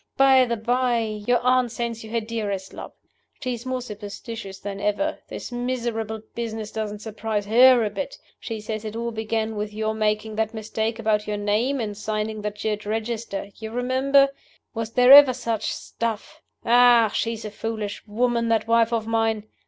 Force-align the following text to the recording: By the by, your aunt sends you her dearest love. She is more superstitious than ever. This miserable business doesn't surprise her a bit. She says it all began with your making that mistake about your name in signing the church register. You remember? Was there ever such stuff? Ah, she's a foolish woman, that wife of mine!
By 0.17 0.45
the 0.45 0.57
by, 0.57 0.97
your 1.27 1.37
aunt 1.43 1.71
sends 1.71 2.03
you 2.03 2.09
her 2.09 2.19
dearest 2.19 2.73
love. 2.73 2.91
She 3.39 3.53
is 3.53 3.67
more 3.67 3.83
superstitious 3.83 4.57
than 4.57 4.79
ever. 4.79 5.19
This 5.27 5.51
miserable 5.51 6.23
business 6.33 6.71
doesn't 6.71 7.03
surprise 7.03 7.45
her 7.45 7.83
a 7.83 7.89
bit. 7.91 8.17
She 8.39 8.61
says 8.61 8.83
it 8.83 8.95
all 8.95 9.11
began 9.11 9.55
with 9.55 9.71
your 9.71 9.93
making 9.93 10.37
that 10.37 10.55
mistake 10.55 10.97
about 10.97 11.27
your 11.27 11.37
name 11.37 11.79
in 11.79 11.93
signing 11.93 12.41
the 12.41 12.49
church 12.49 12.87
register. 12.87 13.49
You 13.59 13.69
remember? 13.71 14.29
Was 14.73 14.93
there 14.93 15.11
ever 15.13 15.33
such 15.35 15.71
stuff? 15.71 16.41
Ah, 16.65 17.11
she's 17.13 17.45
a 17.45 17.51
foolish 17.51 18.01
woman, 18.07 18.49
that 18.49 18.65
wife 18.67 18.91
of 18.91 19.05
mine! 19.05 19.43